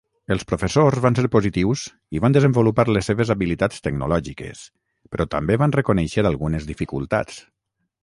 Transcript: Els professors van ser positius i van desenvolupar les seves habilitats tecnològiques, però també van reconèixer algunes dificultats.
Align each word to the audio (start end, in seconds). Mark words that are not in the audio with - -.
Els 0.35 0.45
professors 0.51 1.01
van 1.05 1.17
ser 1.19 1.29
positius 1.35 1.83
i 2.19 2.23
van 2.23 2.37
desenvolupar 2.37 2.87
les 2.97 3.11
seves 3.13 3.35
habilitats 3.35 3.87
tecnològiques, 3.89 4.67
però 5.13 5.31
també 5.37 5.63
van 5.67 5.79
reconèixer 5.81 6.31
algunes 6.35 6.71
dificultats. 6.75 7.43